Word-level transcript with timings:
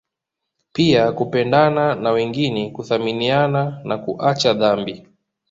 Pia 0.73 1.11
kupendana 1.11 1.95
na 1.95 2.11
wengine 2.11 2.69
kuthaminiana 2.69 3.81
na 3.83 3.97
kuacha 3.97 4.53
dhambi 4.53 5.07